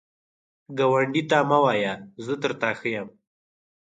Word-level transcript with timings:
ګاونډي 0.77 1.23
ته 1.29 1.37
مه 1.49 1.57
وایه 1.63 1.93
“زه 2.25 2.33
تر 2.41 2.51
تا 2.61 2.69
ښه 2.79 2.87
یم” 2.95 3.07